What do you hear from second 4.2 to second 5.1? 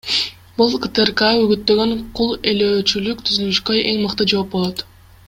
жооп болот.